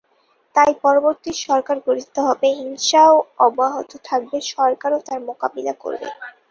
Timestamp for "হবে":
2.27-2.47